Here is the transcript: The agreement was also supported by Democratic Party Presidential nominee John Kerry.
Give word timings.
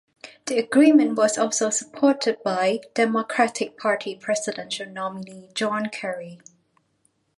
The 0.47 0.57
agreement 0.57 1.15
was 1.15 1.37
also 1.37 1.69
supported 1.69 2.41
by 2.41 2.79
Democratic 2.95 3.77
Party 3.77 4.15
Presidential 4.15 4.87
nominee 4.89 5.51
John 5.53 5.89
Kerry. 5.91 6.39